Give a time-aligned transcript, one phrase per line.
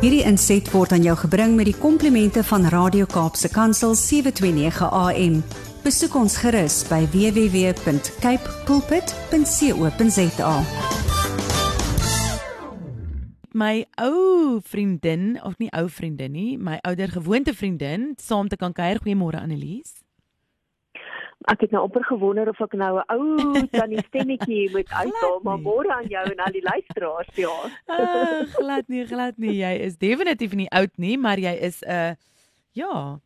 [0.00, 5.34] Hierdie inset word aan jou gebring met die komplimente van Radio Kaapse Kansel 729 AM.
[5.84, 10.54] Besoek ons gerus by www.cape pulpit.co.za.
[13.52, 18.72] My ou vriendin of nie ou vriendin nie, my ouer gewoonte vriendin, saam te kan
[18.72, 19.04] kuier.
[19.04, 20.00] Goeiemôre Annelies
[21.48, 25.58] ek het nou amper gewonder of ek nou 'n ou tannie stemmetjie moet uithaal, maar
[25.58, 27.56] môre aan jou en al die luisteraars, ja.
[27.86, 29.56] Uh, glad nie, glad nie.
[29.56, 32.12] Jy is definitief nie oud nie, maar jy is 'n uh,
[32.72, 33.20] ja,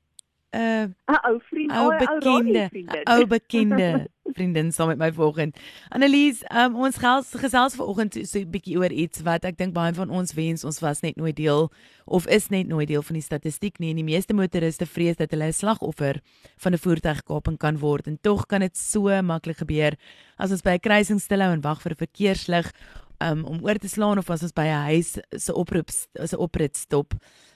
[0.55, 2.71] 'n uh, 'n ou vriend, ou bekende,
[3.13, 5.57] ou bekende vriendin saam met my vanoggend.
[5.89, 9.93] Annelies, um, ons gels, gesels vanoggend so 'n bietjie oor iets wat ek dink baie
[9.95, 11.71] van ons wens ons was net nooit deel
[12.05, 13.91] of is net nooit deel van die statistiek nie.
[13.91, 16.21] En die meeste motoriste vrees dat hulle 'n slagoffer
[16.57, 19.95] van 'n voertuigkaping kan word en tog kan dit so maklik gebeur
[20.39, 22.73] as ons by 'n kruising stilhou en wag vir 'n verkeerslig
[23.19, 25.91] um, om oor te slaan of as ons by 'n huis se oproep
[26.25, 27.15] se oprit stop.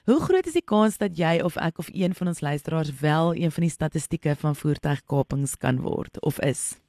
[0.09, 3.35] Hoe groot is die kans dat jy of ek of een van ons luisteraars wel
[3.37, 6.81] een van die statistieke van voertuigkapings kan word of is?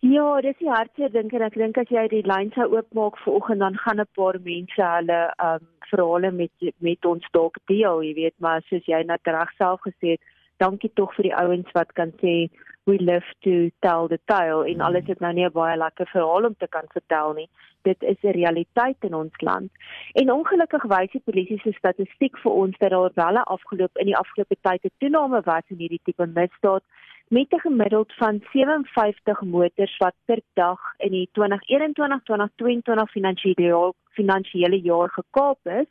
[0.00, 3.60] Ja, dis die hartseer dink en ek dink as jy die lyn sou oopmaak vanoggend
[3.60, 8.36] dan gaan 'n paar mense hulle um verhale met met ons dalk deel, jy weet,
[8.38, 10.22] maar soos jy net reg self gesê het,
[10.56, 12.48] dankie tog vir die ouens wat kan sê
[12.86, 16.44] we live to tell the tale en alles het nou nie 'n baie lekker verhaal
[16.44, 17.48] om te kan vertel nie.
[17.82, 19.70] Dit is 'n realiteit in ons land.
[20.12, 24.06] En ongelukkig wys die polisie se statistiek vir ons dat daar wel 'n afgeloop in
[24.06, 26.82] die afgelope tyd 'n toename was in hierdie tipe misdaad
[27.28, 34.80] met 'n gemiddeld van 57 motors wat per dag in die 2021-2022 finansiële jaar finansiële
[34.80, 35.86] jaar gekaap is,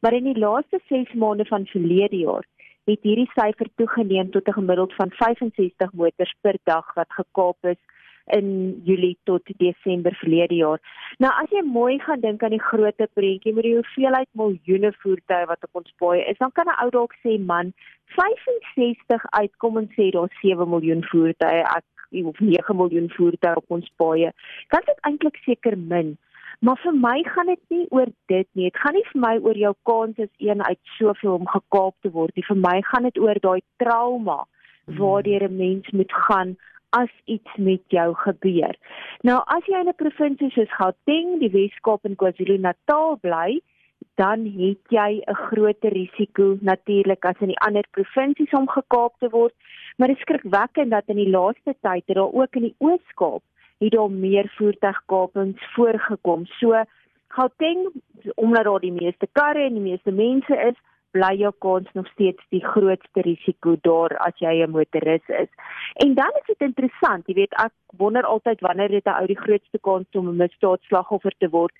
[0.00, 2.44] maar in die laaste 6 maande van verlede jaar
[2.84, 7.80] het hierdie syfer toegeneem tot 'n gemiddeld van 65 motors per dag wat gekaap is
[8.24, 10.80] in Julie tot Desember verlede jaar.
[11.18, 15.46] Nou as jy mooi gaan dink aan die groot prentjie met die hoeveelheid miljoene voertuie
[15.46, 17.72] wat op ons paaie is, dan kan 'n ou dalk sê man,
[18.16, 21.84] 65 uitkom en sê daar's 7 miljoen voertuie, ek
[22.24, 24.32] of 9 miljoen voertuie op ons paaie.
[24.70, 26.18] Dit eintlik seker min?
[26.58, 28.70] Maar vir my gaan dit nie oor dit nie.
[28.70, 32.10] Dit gaan nie vir my oor jou kans as een uit soveel om gekaap te
[32.10, 32.44] word nie.
[32.44, 34.44] Vir my gaan dit oor daai trauma
[34.98, 36.56] waardeur 'n mens moet gaan
[36.90, 38.74] as iets met jou gebeur.
[39.22, 43.60] Nou as jy in 'n provinsie soos Gauteng, die Wes-Kaap en KwaZulu-Natal bly,
[44.16, 49.28] dan het jy 'n groter risiko natuurlik as in die ander provinsies om gekaap te
[49.28, 49.54] word.
[49.96, 53.42] Maar dit is skrikwekkend dat in die laaste tyd, daar ook in die Oos-Kaap,
[53.80, 56.46] het daar meer voertuigkapings voorgekom.
[56.46, 56.84] So
[57.32, 57.88] Gauteng
[58.34, 60.78] omdat daar die meeste karre en die meeste mense is,
[61.10, 65.50] bly jou kans nog steeds die grootste risiko daar as jy 'n motoris is.
[65.94, 69.40] En dan is dit interessant, jy weet ek wonder altyd wanneer dit 'n ou die
[69.40, 71.72] grootste kans om 'n misdaadslagoffer te word.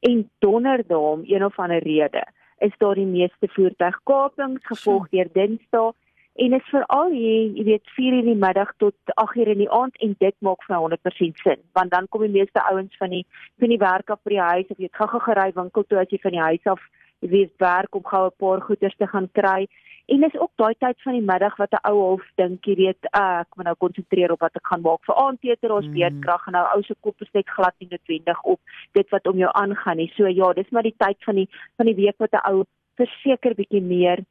[0.00, 2.24] En donderdag om een of ander rede
[2.58, 5.94] is daar die meeste voertuigkapings gevolg deur Dinsdag
[6.38, 9.72] en is veral hier, jy weet 4 in die middag tot 8 uur in die
[9.80, 13.24] aand en dit maak vir 100% sin want dan kom die meeste ouens van die
[13.58, 16.14] van die werk af by die huis of jy het gou-gou gery winkel toe as
[16.14, 16.86] jy van die huis af
[17.24, 19.66] jy weet werk om gou 'n paar goederes te gaan kry
[20.14, 23.02] en is ook daai tyd van die middag wat 'n ou half dink jy weet
[23.12, 25.94] uh, ek moet nou konsentreer op wat ek gaan maak vir aandete ons mm.
[25.98, 28.60] beerdkrag en nou ou se kop is net glad nie noodwendig op
[28.92, 31.86] dit wat om jou aangaan nie so ja dis maar die tyd van die van
[31.86, 34.24] die week wat 'n ou verseker bietjie meer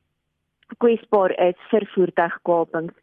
[0.78, 2.94] kwesbaar is vir voertuigkapings.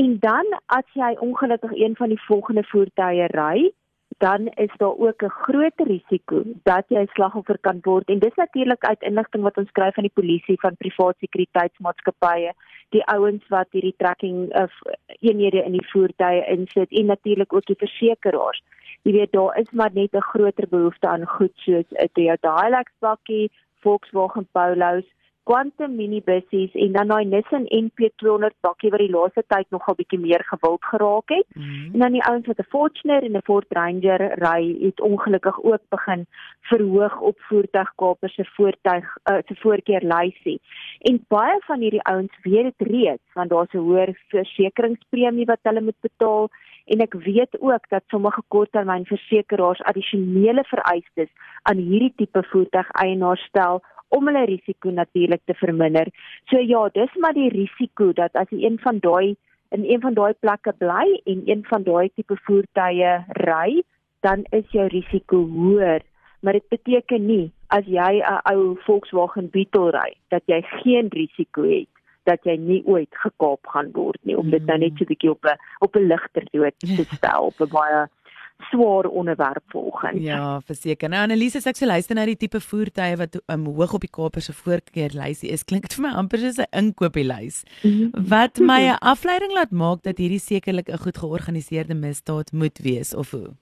[0.00, 3.72] En dan as jy ongelukkig een van die volgende voertuie ry,
[4.18, 8.84] dan is daar ook 'n groot risiko dat jy slagoffer kan word en dis natuurlik
[8.84, 12.52] uit inligting wat ons kry van die polisie van privaat sekuriteitsmaatskappye,
[12.88, 14.72] die ouens wat hierdie tracking of
[15.20, 18.62] eenhede in die voertuie insit en natuurlik ook die versekerings.
[19.02, 22.92] Jy weet daar is maar net 'n groter behoefte aan goed soos 'n Toyota Hilux
[22.98, 23.50] bakkie,
[23.80, 25.04] Volkswagen Polos
[25.44, 30.44] Quantum minibussies en dan daai Nissan NP200 bakkie wat die laaste tyd nogal bietjie meer
[30.46, 31.46] gewild geraak het.
[31.54, 31.90] Mm -hmm.
[31.94, 35.82] En dan die ouens wat 'n Fortuner en 'n Ford Ranger ry, het ongelukkig ook
[35.88, 36.26] begin
[36.60, 40.60] verhoog op voertuigkapers se voertuig uh, se voorkeurlysie.
[40.98, 45.80] En baie van hierdie ouens weet dit reeds want daar's 'n hoër versekeringspremie wat hulle
[45.80, 46.48] moet betaal
[46.84, 51.30] en ek weet ook dat sommige korttermynversekeraars addisionele vereistes
[51.62, 53.82] aan hierdie tipe voertuig eienaars stel
[54.16, 56.10] om hulle risiko natuurlik te verminder.
[56.50, 59.36] So ja, dis maar die risiko dat as jy een van daai
[59.72, 63.82] in een van daai plekke bly en een van daai tipe voertuie ry,
[64.20, 66.04] dan is jou risiko hoër.
[66.42, 71.62] Maar dit beteken nie as jy 'n ou Volkswagen Beetle ry dat jy geen risiko
[71.62, 71.88] het
[72.24, 75.30] dat jy nie ooit gekaap gaan word nie om dit nou net so 'n bietjie
[75.30, 78.06] op 'n op 'n ligter noot te stel op 'n baie
[78.70, 80.22] swaar onderwerp vanoggend.
[80.22, 81.08] Ja, verseker.
[81.08, 84.38] Nou Annelise, ek sê luister na die tipe voertuie wat um, hoog op die Kaap
[84.40, 85.64] se voorkeurlysie is.
[85.64, 87.62] Klink dit vir my amper soos 'n inkopieslys.
[87.82, 88.28] Mm -hmm.
[88.28, 93.14] Wat my 'n afleiding laat maak dat hierdie sekerlik 'n goed georganiseerde misdaad moet wees
[93.14, 93.54] of hoe?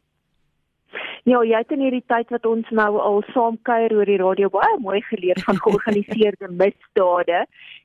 [1.29, 4.49] Ja, jy het in hierdie tyd wat ons nou al saam kuier oor die radio
[4.53, 7.43] baie mooi geleer van georganiseerde misdade.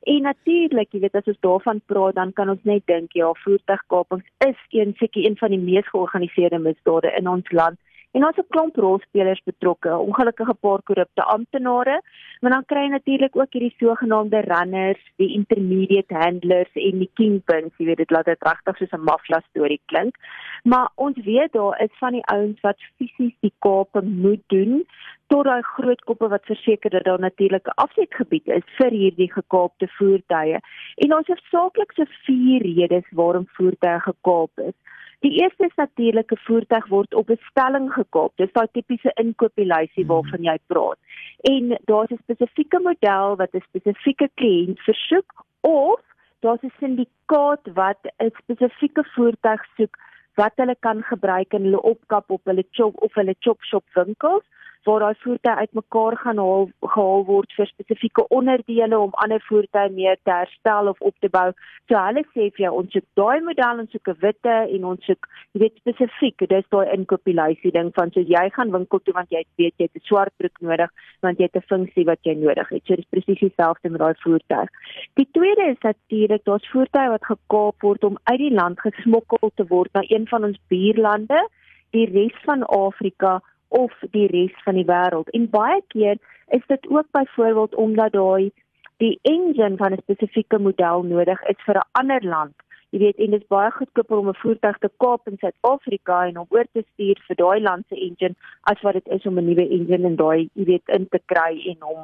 [0.07, 4.47] En natuurlik, jy weet as ons daarvan praat, dan kan ons net dink ja, voertuigkapings
[4.47, 7.79] is een seker een van die mees georganiseerde misdade in ons land.
[8.15, 11.97] En ons het klomp rolspelers betrokke, ongelukkige paar korrupte amptenare,
[12.39, 17.73] maar dan kry jy natuurlik ook hierdie sogenaamde runners, die intermediate handlers en die kingpins,
[17.75, 20.15] jy weet dit laat dit regtig soos 'n mafia storie klink.
[20.63, 24.85] Maar ons weet daar is van die ouens wat fisies die kape moet doen
[25.27, 29.87] tot daai groot koppe wat verseker dat daar natuurlik 'n afsetgebied is vir hierdie gekaapte
[29.97, 30.59] voertuie.
[31.03, 34.75] En ons het saaklik so vier redes waarom voertuie gekaap is.
[35.19, 38.33] Die eerste is natuurlik 'n voertuig word op bestelling gekoop.
[38.35, 40.11] Dis daai tipiese inkopieslysie hmm.
[40.13, 40.99] waarvan jy praat.
[41.41, 46.01] En daar's 'n spesifieke model wat 'n spesifieke kliënt versoek of
[46.39, 49.95] daar's 'n syndikaat wat 'n spesifieke voertuig soek
[50.35, 54.43] wat hulle kan gebruik in hulle opkap op hulle chop of hulle chop shop winkels
[54.85, 60.17] waar daai voertuie uitmekaar gaan haal gehaal word vir spesifieke onderdele om ander voertuie meer
[60.23, 61.47] te herstel of op te bou.
[61.89, 65.05] So hulle sê vir jou ons soek daai model en soek 'n witte en ons
[65.05, 69.29] soek jy weet spesifiek, dis daai inkopieslysie ding van so jy gaan winkel toe want
[69.29, 70.91] jy weet jy het 'n swart broek nodig
[71.21, 72.83] want jy het 'n funksie wat jy nodig het.
[72.85, 74.69] So dis presies dieselfde met daai voertuig.
[75.15, 79.65] Die tweede is natuurlik daar's voertuie wat gekaap word om uit die land gesmokkel te
[79.67, 81.47] word na een van ons buurlande,
[81.91, 83.41] die res van Afrika
[83.75, 85.29] of die res van die wêreld.
[85.37, 86.17] En baie keer
[86.57, 88.51] is dit ook byvoorbeeld omdat daai
[88.97, 92.64] die engine van 'n spesifieke model nodig is vir 'n ander land
[92.95, 96.37] Jy weet en dit is baie goedkoper om 'n voertuig te koop in Suid-Afrika en
[96.39, 98.35] om oor te stuur vir daai land se engine
[98.71, 101.51] as wat dit is om 'n nuwe engine in daai, jy weet, in te kry
[101.71, 101.99] en om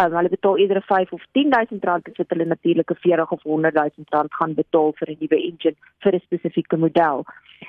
[0.00, 3.44] um, hulle betaal eerder 5 of 10000 rand as wat hulle natuurlik 'n 40 of
[3.44, 7.24] 100000 rand gaan betaal vir 'n nuwe engine vir 'n spesifieke model.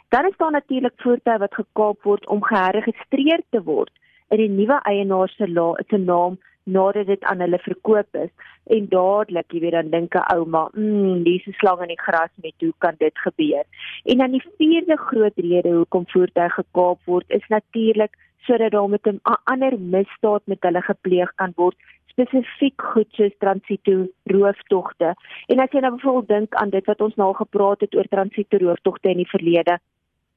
[0.10, 3.92] Dan is daar natuurlik voertuie wat gekoop word om geregistreer te word
[4.30, 8.32] in die nuwe eienaar se naam nadat dit aan hulle verkoop is
[8.76, 12.32] en dadelik jy weet dan dink 'n ouma, mmm, dis 'n slang in die gras
[12.44, 13.66] met hoe kan dit gebeur?
[14.06, 19.06] En dan die vierde groot rede hoekom voertuie gekaap word is natuurlik sodat daar met
[19.08, 21.76] 'n ander misdaad met hulle gepleeg kan word
[22.16, 25.14] spesifiek goed soos transito rooftogte.
[25.52, 28.58] En as jy nou byvoorbeeld dink aan dit wat ons nou gepraat het oor transito
[28.58, 29.80] rooftogte in die verlede,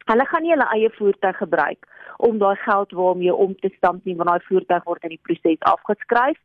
[0.08, 1.88] Hulle gaan nie hulle eie voertuig gebruik
[2.28, 5.66] om daai geld waarmee om te stamp nie, want daai voertuig word in die proses
[5.72, 6.38] afgeskryf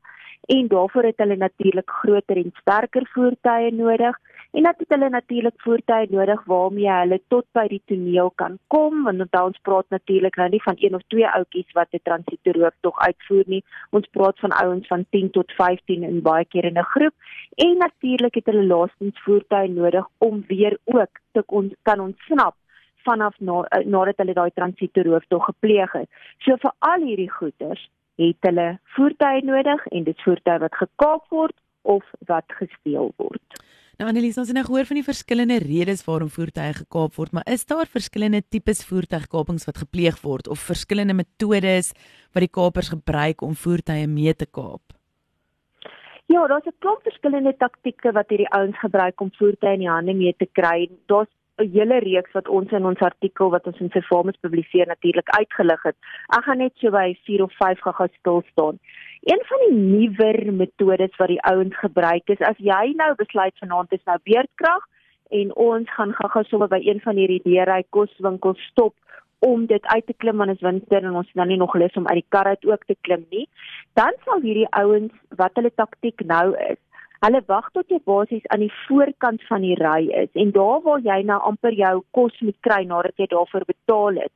[0.51, 4.17] en daarvoor het hulle natuurlik groter en sterker voertuie nodig
[4.51, 9.05] en dat het hulle natuurlik voertuie nodig waarmee hulle tot by die toneel kan kom
[9.07, 12.75] want onthou ons praat natuurlik nou nie van een of twee ouetjies wat 'n transitoroop
[12.81, 13.63] tog uitvoer nie.
[13.89, 17.15] Ons praat van ouens van 10 tot 15 in baie keer in 'n groep
[17.55, 22.55] en natuurlik het hulle laastens voertuie nodig om weer ook te kon kan ontsnap
[23.03, 26.09] vanaf na, uh, nadat hulle daai transitoeroof tog gepleeg het.
[26.45, 27.89] So vir al hierdie goeders
[28.21, 33.63] het hulle voertuie nodig en dit voertuie wat gekaap word of wat gesteel word.
[34.01, 37.45] Nou Annelies, ons het nou gehoor van die verskillende redes waarom voertuie gekaap word, maar
[37.45, 41.91] is daar verskillende tipes voertuigkapings wat gepleeg word of verskillende metodes
[42.33, 44.81] wat die kapers gebruik om voertuie mee te kaap?
[46.31, 50.13] Ja, daar's 'n klomp verskillende taktieke wat hierdie ouens gebruik om voertuie in die hande
[50.13, 50.89] mee te kry.
[51.05, 51.29] Daar's
[51.61, 55.83] 'n hele reeks wat ons in ons artikel wat ons in Servamus publiseer natuurlik uitgelig
[55.83, 55.95] het.
[56.37, 58.79] Ek gaan net so by 4 of 5 gou stil staan.
[59.21, 63.93] Een van die nuwer metodes wat die ouens gebruik is as jy nou besluit vanaand
[63.93, 64.83] is nou beerdkrag
[65.29, 68.95] en ons gaan gou-gou sommer by een van hierdie deurry koswinkels stop
[69.39, 71.75] om dit uit te klim want dit is winter en ons het dan nie nog
[71.75, 73.47] lus om uit die kar uit ook te klim nie.
[73.93, 76.81] Dan sal hierdie ouens wat hulle taktik nou is
[77.23, 81.03] Hulle wag tot jy basies aan die voorkant van die ry is en daar waar
[81.05, 84.33] jy nou amper jou kos moet kry nadat jy daarvoor betaal het.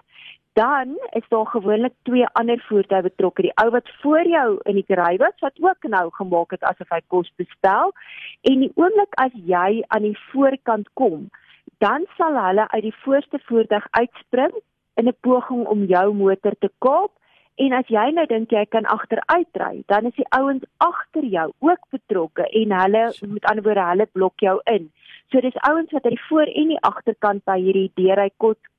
[0.56, 5.00] Dan is daar gewoonlik twee ander voertuie betrokke, die ou wat voor jou in die
[5.02, 7.92] ry was wat ook nou gemaak het asof hy kos bestel
[8.48, 11.28] en die oomblik as jy aan die voorkant kom,
[11.84, 14.56] dan sal hulle uit die voorste voertuig uitspring
[14.96, 17.12] in 'n poging om jou motor te kaap
[17.58, 21.48] En as jy nou dink jy kan agteruit ry, dan is die ouens agter jou
[21.66, 24.92] ook betrokke en hulle met ander woorde hulle blok jou in.
[25.32, 28.30] So dis ouens wat aan die voor en die agterkant by hierdie deurry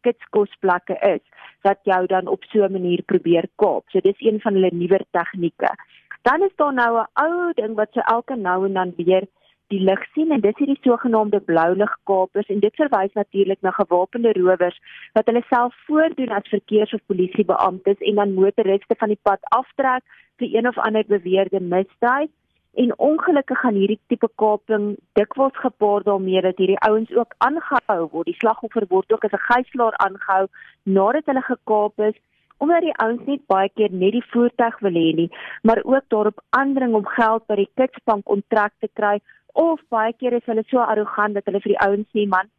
[0.06, 1.24] kitskosplekke is
[1.66, 3.84] wat jou dan op so 'n manier probeer kaap.
[3.90, 5.74] So dis een van hulle nuwer tegnieke.
[6.22, 9.26] Dan is daar nou 'n ou ding wat so elke nou en dan weer
[9.72, 14.32] die lig sien en dis hierdie sogenaamde blou ligkapers en dit verwys natuurlik na gewapende
[14.38, 14.78] rowers
[15.18, 20.04] wat hulle self voordoen as verkeers- of polisiebeamptes en dan motoriste van die pad aftrek
[20.40, 22.32] vir een of ander beweerde misdaad
[22.78, 28.26] en ongelukkig gaan hierdie tipe kaping dikwels gepaard daarmee dat hierdie ouens ook aangehou word.
[28.26, 30.46] Die slagoffer word ook as 'n gijslaer aangehou
[30.82, 32.16] nadat hulle gekaap is
[32.58, 35.30] omdat die ouens net baie keer net die voertuig wil hê nie,
[35.62, 39.20] maar ook daarop aandring om geld by die kitsbank onttrek te kry
[39.58, 42.50] of baie keer is hulle so arrogant dat hulle vir die ouens sê man,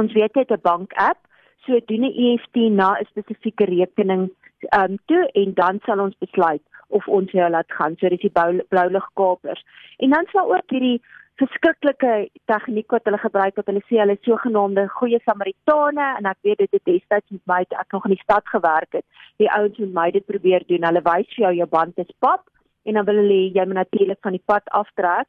[0.00, 1.20] ons weet jy het 'n bank app,
[1.66, 4.30] so doen 'n EFT na 'n spesifieke rekening
[4.80, 7.96] um toe en dan sal ons besluit of ons jou laat gaan.
[7.96, 8.32] So dis die
[8.68, 9.62] blou ligkapers.
[9.98, 11.00] En dan sal ook hierdie
[11.40, 16.40] verskriklike tegniek wat hulle gebruik wat hulle sê hulle is sogenaamde goeie Samaritane en ek
[16.42, 19.06] weet dit het destyds met my ek nog in die stad gewerk het.
[19.38, 20.84] Die ouens met my dit probeer doen.
[20.88, 22.48] Hulle wys vir jou jou band is pap
[22.84, 25.28] en dan wil hulle jy moet natuurlik van die pad aftrek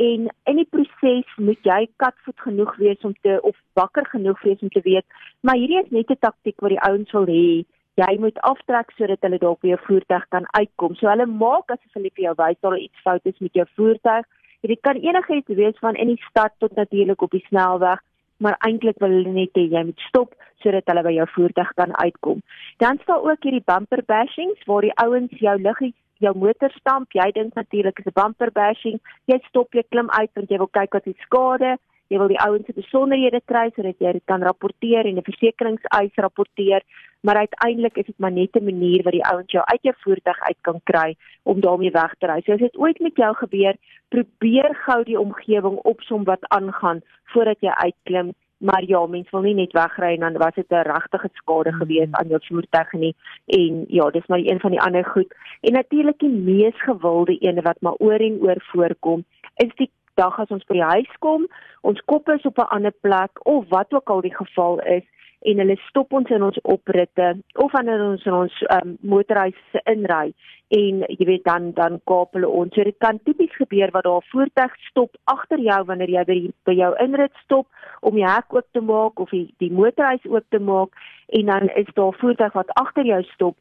[0.00, 4.62] en in die proses moet jy katvoet genoeg wees om te of wakker genoeg wees
[4.64, 5.06] om te weet
[5.40, 7.64] maar hierdie is net 'n taktik wat die ouens wil hê
[8.00, 10.94] jy moet aftrek sodat hulle dalk weer voertuig kan uitkom.
[10.96, 14.28] So hulle maak asof hulle vir jou wys daar iets fout is met jou voertuig.
[14.62, 18.00] Dit kan enigiets wees van in die stad tot natuurlik op die snelweg,
[18.44, 21.96] maar eintlik wil hulle net hê jy moet stop sodat hulle by jou voertuig kan
[21.96, 22.42] uitkom.
[22.78, 27.12] Dan staan ook hierdie bumper bashings waar die ouens jou liggie jou motor stamp.
[27.12, 29.00] Jy dink natuurlik is 'n bumper bashing.
[29.26, 31.78] Jy stop, jy klim uit want jy wil kyk wat die skade
[32.10, 36.14] jy wil die ouens se besonderhede kry sodat jy dit kan rapporteer en 'n versekeringseis
[36.24, 36.82] rapporteer,
[37.22, 40.40] maar uiteindelik is dit maar net 'n manier wat die ouens jou uit jou voertuig
[40.40, 42.40] uit kan kry om daarmee weg te ry.
[42.40, 43.74] So as dit ooit met jou gebeur,
[44.08, 47.00] probeer gou die omgewing opsom wat aangaan
[47.32, 48.32] voordat jy uitklim.
[48.60, 52.10] Maar ja, mens wil nie net wegry en dan was dit 'n regtige skade gewees
[52.10, 53.14] aan jou voertuig nie.
[53.46, 55.34] En ja, dis maar een van die ander goed.
[55.60, 59.24] En natuurlik die mees gewilde ene wat maar oor en oor voorkom,
[59.56, 61.46] is die dag as ons by die huis kom,
[61.80, 65.04] ons kop is op 'n ander plek of wat ook al die geval is
[65.40, 67.28] en hulle stop ons in ons opritte
[67.64, 70.32] of wanneer ons in ons um, motorhuis se inry
[70.76, 72.74] en jy weet dan dan kaap hulle ons.
[72.74, 76.76] So dit kan tipies gebeur wat daar voertuig stop agter jou wanneer jy by, by
[76.76, 77.66] jou inrit stop
[78.06, 80.94] om die hek oop te maak of die, die motorhuis oop te maak
[81.40, 83.58] en dan is daar voertuig wat agter jou stop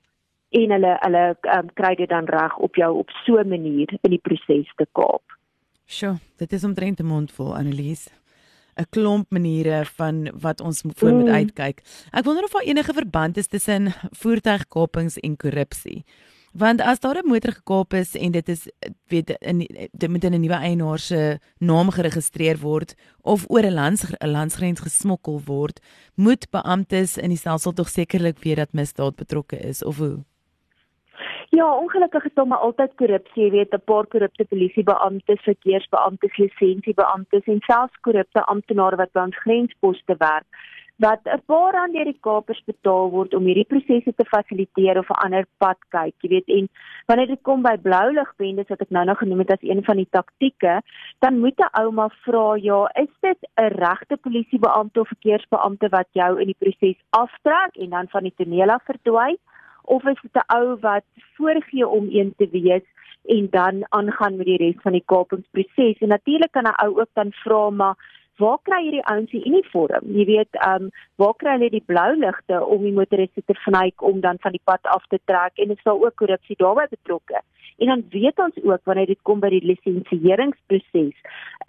[0.59, 4.12] en hulle hulle um, kry dit dan reg op jou op so 'n manier in
[4.12, 5.24] die proses te kaap.
[5.86, 8.09] Sjoe, dit is omtrent 'n mondvol Annelies.
[8.79, 11.39] 'n klomp maniere van wat ons voor moet mm.
[11.41, 11.81] uitkyk.
[12.12, 16.05] Ek wonder of daar enige verband is tussen voertuigkapings en korrupsie.
[16.53, 18.67] Want as daar 'n motor gekaap is en dit is
[19.07, 19.57] weet in
[19.91, 24.79] dit moet in 'n nuwe eienaar se naam geregistreer word of oor 'n lands landsgrens
[24.79, 25.79] gesmokkel word,
[26.15, 30.24] moet beamptes in die stelsel tog sekerlik weet dat misdaad betrokke is of hoe?
[31.50, 37.46] Ja, ongelukkig is daar maar altyd korrupsie, jy weet, 'n paar korrupte polisiebeamptes, verkeersbeamptes, lisensiebeamptes
[37.46, 40.46] en selfs korrupte amptenare wat by ons grensposte werk
[41.00, 45.10] wat 'n paar aan deur die kapers betaal word om hierdie prosesse te fasiliteer of
[45.10, 46.70] 'n ander pad kyk, jy weet, en
[47.08, 49.98] wanneer dit kom by blou ligbendes wat ek nou nog genoem het as een van
[49.98, 50.82] die taktieke,
[51.20, 56.39] dan moet 'n ouma vra, ja, is dit 'n regte polisiebeampte of verkeersbeampte wat jou
[56.41, 59.38] in die proses aftrek en dan van die toneel af verdwyn?
[59.96, 61.05] Of is dit 'n ou wat
[61.36, 62.86] voorgee om een te wees
[63.25, 65.98] en dan aangaan met die res van die kapingsproses?
[66.00, 67.96] En natuurlik kan 'n ou ook dan vra maar
[68.38, 70.03] waar kry hierdie ouens die uniform?
[70.17, 74.01] Jy weet ehm um, waar kry hulle die blou ligte om die motoriste te vernyk
[74.01, 75.51] om dan van die pad af te trek?
[75.55, 77.41] En is daar ook korrupsie daarbey betrokke
[77.79, 81.15] En dan weet ons ook wanneer dit kom by die lisensieringsproses,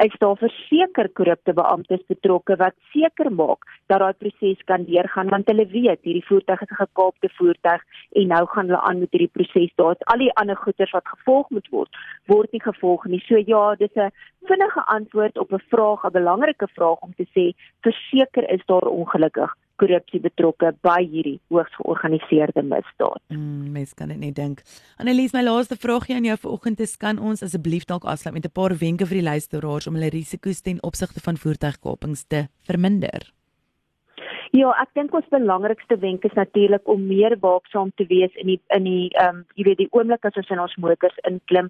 [0.05, 5.50] is daar verseker korrupte beamptes betrokke wat seker maak dat daai proses kan deurgaan want
[5.52, 7.83] hulle weet hierdie voertuig is 'n gekaapte voertuig
[8.19, 9.73] en nou gaan hulle aan met hierdie proses.
[9.76, 13.23] Daar's al die ander goeders wat gevolg moet word, word nie gevolg nie.
[13.29, 14.11] So ja, dis 'n
[14.50, 19.55] vinnige antwoord op 'n vraag, 'n belangrike vraag om te sê verseker is daar ongelukkig
[19.81, 23.23] korrupsie betrokke by hierdie hoogs georganiseerde misdaad.
[23.33, 24.63] Mm, mens kan dit nie dink.
[25.01, 28.57] Annelies, my laaste vraagie aan jou vanoggend is kan ons asseblief dalk afsluit met 'n
[28.61, 33.40] paar wenke vir die luisteraars om hulle risiko's ten opsigte van voertuigkapings te verminder?
[34.50, 38.59] Ja, ek dink ons belangrikste wenk is natuurlik om meer waaksaam te wees in die
[38.75, 41.69] in die ehm um, jy weet die oomblik as ons in ons motors inklim.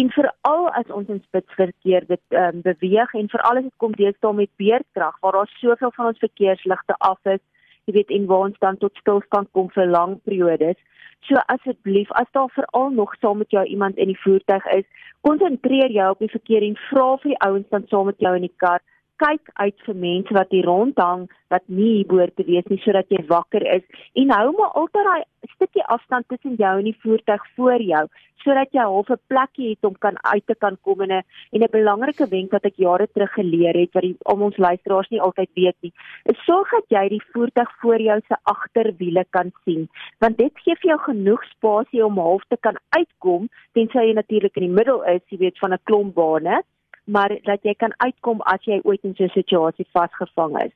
[0.00, 4.34] En veral as ons in spitsverkeer dit um, beweeg en veral as dit kom deesdae
[4.40, 7.42] met beerdkrag waar daar soveel van ons verkeersligte af is
[7.86, 10.82] jy weet en waar ons dan tot stilstand kom vir lang periodes.
[11.28, 14.86] So asseblief as daar veral nog saam met jou iemand in die voertuig is
[15.22, 18.50] konsentreer jou op die verkeer en vra vir die ouens dan saam met jou in
[18.50, 18.82] die kar
[19.22, 23.10] kyk uit vir mense wat hier rondhang wat nie hier behoort te wees nie sodat
[23.10, 23.84] jy wakker is.
[24.14, 25.22] En hou maar altyd daai
[25.54, 28.04] stukkie afstand tussen jou en die voertuig voor jou
[28.44, 31.22] sodat jy half 'n plekkie het om kan uit te kan kom en 'n
[31.52, 35.10] en 'n belangrike wenk wat ek jare terug geleer het wat die om ons luisteraars
[35.10, 35.92] nie altyd weet nie
[36.24, 40.74] is sorg dat jy die voertuig voor jou se agterwiele kan sien want dit gee
[40.74, 45.02] vir jou genoeg spasie om half te kan uitkom tensy jy natuurlik in die middel
[45.02, 46.62] is jy weet van 'n klomp bane
[47.04, 50.72] maar dat jy kan uitkom as jy ooit in so 'n situasie vasgevang is.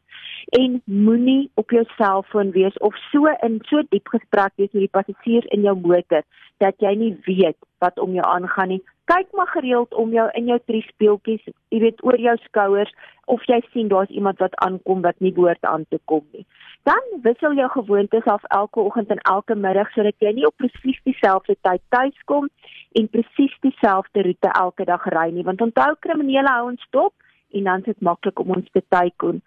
[0.48, 4.96] En moenie op jou selfoon wees of so in so diep gesprek wees met die
[4.96, 6.22] passasiers in jou motor
[6.58, 8.82] dat jy nie weet wat om jou aangaan nie.
[9.12, 12.92] Kyk maar gereeld om jou in jou drie speeltjies, jy weet oor jou skouers
[13.28, 16.46] of jy sien daar's iemand wat aankom wat nie behoort aan te kom nie.
[16.88, 21.00] Dan wissel jou gewoontes af elke oggend en elke middag sodat jy nie op presies
[21.08, 22.48] dieselfde tyd tuis kom
[22.96, 27.14] en presies dieselfde roete elke dag ry nie want onthou kriminele hou ons dop
[27.54, 29.40] en dan is dit maklik om ons te tykoon.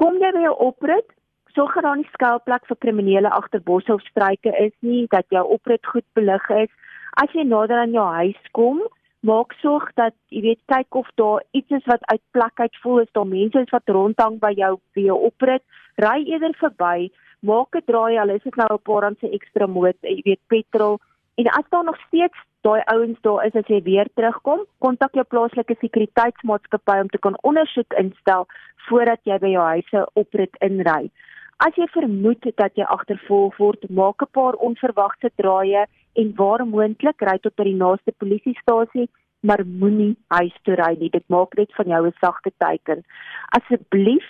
[0.00, 1.06] Kom jy by 'n oprit,
[1.54, 5.44] sorg dat daar nie skuilplek vir kriminele agter bosse of struike is nie, dat jou
[5.56, 6.72] oprit goed belig is.
[7.14, 8.80] As jy nader aan jou huis kom,
[9.22, 13.04] maak sorg dat jy weet kyk of daar iets is wat uit plek uit voel,
[13.04, 15.62] is daar mense is wat rondhang by jou by jou oprit,
[16.02, 17.10] ry eerder verby,
[17.46, 20.42] maak 'n draai al is dit nou 'n paar rand se ekstra moot, jy weet
[20.48, 20.98] petrol.
[21.38, 25.24] En as daar nog steeds daai ouens daar is as jy weer terugkom, kontak jou
[25.24, 28.46] plaaslike sekuriteitsmaatskappy om te kan ondersoek instel
[28.88, 31.10] voordat jy by jou huise oprit inry.
[31.58, 37.20] As jy vermoed dat jy agtervolg word, maak 'n paar onverwagte draaie en waar moontlik
[37.20, 39.08] ry tot by die naaste polisiestasie,
[39.40, 41.10] maar moenie huis toe ry nie.
[41.10, 43.04] Dit maak net van jou 'n sagte teiken.
[43.58, 44.24] Asseblief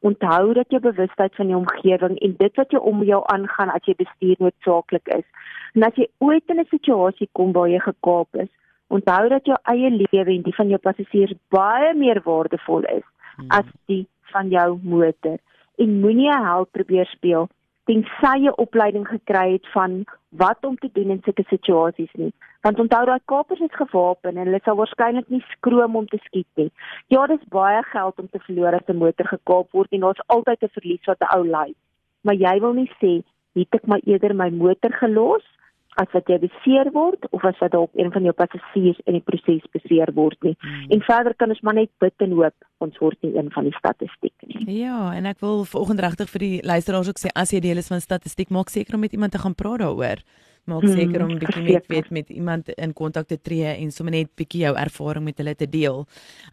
[0.00, 3.84] onthou dat jou bewustheid van die omgewing en dit wat jou om jou aangaan as
[3.84, 5.26] jy bestuur noodsaaklik is.
[5.74, 8.48] En as jy ooit in 'n situasie kom waar jy gekaap is,
[8.88, 13.04] onthou dat jou eie lewe en die van jou passasiers baie meer waardevol is
[13.36, 13.46] hmm.
[13.48, 15.38] as die van jou motor.
[15.78, 17.48] En moenie 'n held probeer speel
[17.90, 20.04] tensy jy opleiding gekry het van
[20.38, 22.30] wat om te doen in sulke situasies nie.
[22.62, 26.60] Want onthou daai kapers is gewapen en hulle sal waarskynlik nie skroom om te skiet
[26.60, 26.68] nie.
[27.10, 30.62] Ja, dis baie geld om te verloor as 'n motor gekaap word en daar's altyd
[30.62, 31.74] 'n verlies wat 'n ou ly.
[32.22, 33.22] Maar jy wil nie sê,
[33.54, 35.44] "Het ek maar eerder my motor gelos
[35.98, 39.24] as wat jy beseer word of as wat dalk een van jou passasiers in die
[39.26, 40.54] proses beseer word nie.
[40.60, 40.84] Hmm.
[40.94, 43.74] En verder kan ons maar net bid en hoop ons word nie een van die
[43.76, 44.62] statistieke nie.
[44.80, 47.90] Ja, en ek wil vanoggend regtig vir die luisteraars ook sê as jy deel is
[47.92, 50.22] van statistiek, maak seker om met iemand te gaan praat daaroor
[50.70, 54.14] maak hmm, seker om bietjie met weet met iemand in kontak te tree en sommer
[54.14, 56.04] net bietjie jou ervaring met hulle te deel.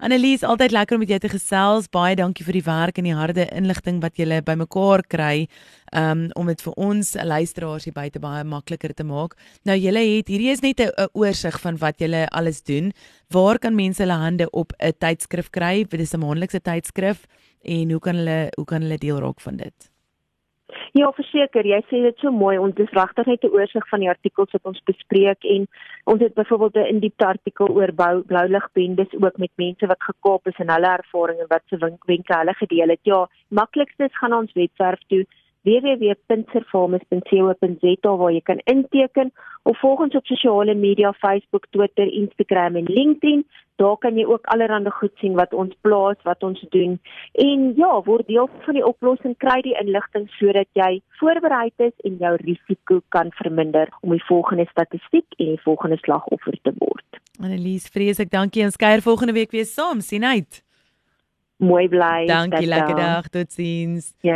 [0.03, 1.89] Annelies, altyd lekker om met jou te gesels.
[1.93, 5.47] Baie dankie vir die werk en die harde inligting wat jy bymekaar kry
[5.95, 9.37] um, om dit vir ons luisteraars hier buite baie makliker te maak.
[9.67, 12.91] Nou julle het hierdie is net 'n oorsig van wat julle alles doen.
[13.29, 15.83] Waar kan mense hulle hande op 'n tydskrif kry?
[15.83, 17.25] Dit is 'n maandelikse tydskrif
[17.63, 19.96] en hoe kan hulle hoe kan hulle deel raak van dit?
[20.97, 22.57] Ja, verseker, jy sê dit so mooi.
[22.59, 25.67] Ons is regtig net 'n oorsig van die artikels wat ons bespreek en
[26.11, 30.59] ons het byvoorbeeld 'n in-diepte artikel oor blou ligbendes ook met mense wat gekaap is
[30.59, 32.99] en hulle ervarings en wat se wenke hulle gedeel het.
[33.03, 35.25] Ja, maklikste is gaan ons webwerf toe
[35.67, 39.27] www.servamus.co.za waar jy kan inteken
[39.67, 43.45] of volg ons op sosiale media Facebook, Twitter, Instagram en LinkedIn.
[43.77, 46.99] Daar kan jy ook allerlei goed sien wat ons plaas, wat ons doen.
[47.31, 52.17] En ja, word deel van die oplossing, kry die inligting sodat jy voorberei is en
[52.23, 57.21] jou risiko kan verminder om die volgende statistiek en die volgende slagoffer te word.
[57.37, 60.01] Annelies, vrees ek dankie en skeuier volgende week weer saam.
[60.01, 60.63] Sien uit.
[61.57, 62.25] Mooi bly.
[62.25, 63.29] Dankie, lekker dag.
[63.29, 64.13] Totsiens.
[64.21, 64.35] Ja.